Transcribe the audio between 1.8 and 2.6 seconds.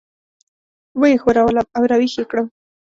راويښ یې کړم.